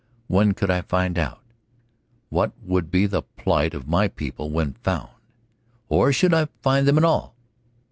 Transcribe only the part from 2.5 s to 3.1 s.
would be